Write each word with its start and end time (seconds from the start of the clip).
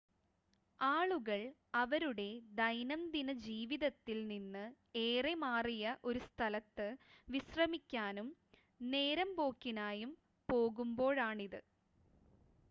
ആളുകൾ 0.79 1.41
അവരുടെ 1.75 2.25
ദൈനംദിന 2.59 3.33
ജീവിതത്തിൽ 3.43 4.17
നിന്ന് 4.31 4.63
ഏറെ 5.03 5.33
മാറിയ 5.43 5.83
ഒരു 6.05 6.23
സ്ഥലത്ത് 6.27 6.87
വിശ്രമിക്കാനും 7.27 8.29
നേരമ്പോക്കിനായും 8.81 10.13
പോകുമ്പോഴാണിത് 10.49 11.61